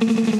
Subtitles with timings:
[0.00, 0.39] Thank you.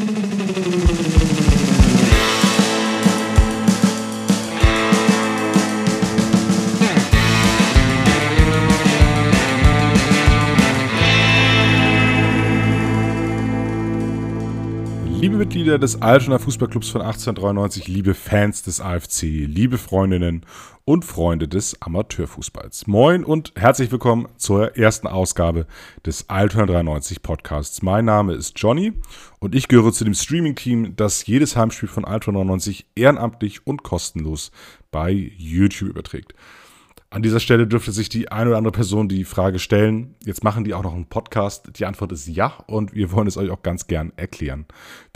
[15.21, 20.47] Liebe Mitglieder des Altonaer Fußballclubs von 1893, liebe Fans des AFC, liebe Freundinnen
[20.87, 22.87] und Freunde des Amateurfußballs.
[22.87, 25.67] Moin und herzlich willkommen zur ersten Ausgabe
[26.07, 27.83] des Altona 93 Podcasts.
[27.83, 28.95] Mein Name ist Johnny
[29.41, 34.53] und ich gehöre zu dem Streaming-Team, das jedes Heimspiel von Altona 93 ehrenamtlich und kostenlos
[34.91, 36.33] bei YouTube überträgt.
[37.13, 40.63] An dieser Stelle dürfte sich die eine oder andere Person die Frage stellen, jetzt machen
[40.63, 41.69] die auch noch einen Podcast.
[41.77, 44.65] Die Antwort ist ja und wir wollen es euch auch ganz gern erklären.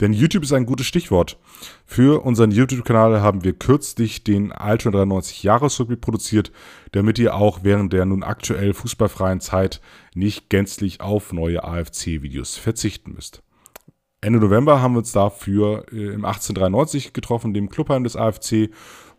[0.01, 1.39] Denn YouTube ist ein gutes Stichwort.
[1.85, 6.51] Für unseren YouTube-Kanal haben wir kürzlich den Ultra 93 Jahresrückblick produziert,
[6.91, 9.79] damit ihr auch während der nun aktuell fußballfreien Zeit
[10.13, 13.41] nicht gänzlich auf neue AFC-Videos verzichten müsst.
[14.19, 18.71] Ende November haben wir uns dafür äh, im 1893 getroffen, dem Clubheim des AFC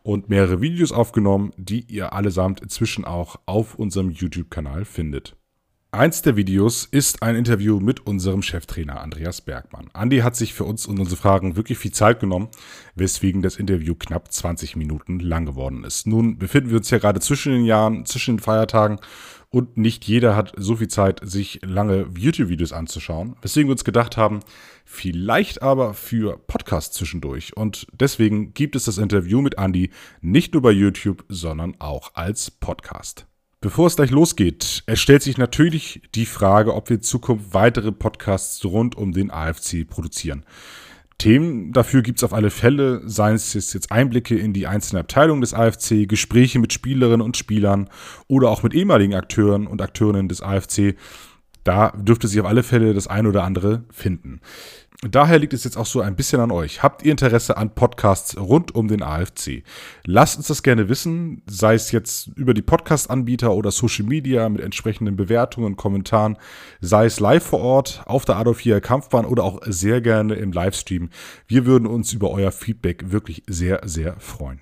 [0.06, 5.36] und mehrere Videos aufgenommen, die ihr allesamt inzwischen auch auf unserem YouTube-Kanal findet.
[5.90, 9.88] Eins der Videos ist ein Interview mit unserem Cheftrainer Andreas Bergmann.
[9.94, 12.48] Andi hat sich für uns und unsere Fragen wirklich viel Zeit genommen,
[12.94, 16.06] weswegen das Interview knapp 20 Minuten lang geworden ist.
[16.06, 19.00] Nun befinden wir uns ja gerade zwischen den Jahren, zwischen den Feiertagen
[19.56, 24.18] und nicht jeder hat so viel Zeit, sich lange YouTube-Videos anzuschauen, weswegen wir uns gedacht
[24.18, 24.40] haben,
[24.84, 27.56] vielleicht aber für Podcasts zwischendurch.
[27.56, 32.50] Und deswegen gibt es das Interview mit Andy nicht nur bei YouTube, sondern auch als
[32.50, 33.26] Podcast.
[33.62, 37.92] Bevor es gleich losgeht, es stellt sich natürlich die Frage, ob wir in Zukunft weitere
[37.92, 40.44] Podcasts rund um den AFC produzieren.
[41.18, 45.40] Themen dafür gibt es auf alle Fälle, seien es jetzt Einblicke in die einzelnen Abteilungen
[45.40, 47.88] des AFC, Gespräche mit Spielerinnen und Spielern
[48.28, 50.96] oder auch mit ehemaligen Akteuren und Akteurinnen des AFC.
[51.64, 54.40] Da dürfte sich auf alle Fälle das eine oder andere finden.
[55.02, 56.82] Daher liegt es jetzt auch so ein bisschen an euch.
[56.82, 59.62] Habt ihr Interesse an Podcasts rund um den AFC?
[60.04, 64.62] Lasst uns das gerne wissen, sei es jetzt über die Podcast-Anbieter oder Social Media mit
[64.62, 66.38] entsprechenden Bewertungen Kommentaren,
[66.80, 70.52] sei es live vor Ort auf der Adolf hier Kampfbahn oder auch sehr gerne im
[70.52, 71.10] Livestream.
[71.46, 74.60] Wir würden uns über euer Feedback wirklich sehr, sehr freuen.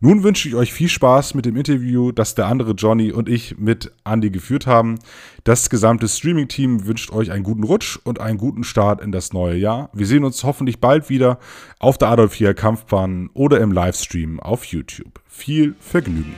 [0.00, 3.58] Nun wünsche ich euch viel Spaß mit dem Interview, das der andere Johnny und ich
[3.58, 4.98] mit Andy geführt haben.
[5.44, 9.56] Das gesamte Streaming-Team wünscht euch einen guten Rutsch und einen guten Start in das neue
[9.56, 9.90] Jahr.
[9.92, 11.38] Wir sehen uns hoffentlich bald wieder
[11.78, 15.20] auf der Adolf Kampfbahn oder im Livestream auf YouTube.
[15.28, 16.34] Viel Vergnügen!